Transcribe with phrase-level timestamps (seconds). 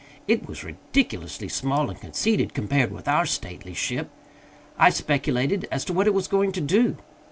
[0.27, 4.09] It was ridiculously small and conceited, compared with our stately ship.
[4.79, 6.97] I speculated as to what it was going to do.